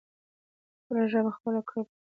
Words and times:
خپله 0.81 1.03
ژبه 1.11 1.31
خپله 1.37 1.61
کړې 1.67 1.81
پښتو 1.81 1.83
ده. 1.83 1.89